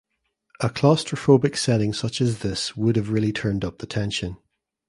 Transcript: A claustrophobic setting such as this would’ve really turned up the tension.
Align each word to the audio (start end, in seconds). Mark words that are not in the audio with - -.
A 0.61 0.67
claustrophobic 0.71 1.55
setting 1.55 1.93
such 1.93 2.21
as 2.21 2.39
this 2.39 2.75
would’ve 2.75 3.11
really 3.11 3.31
turned 3.31 3.63
up 3.63 3.77
the 3.77 3.85
tension. 3.85 4.37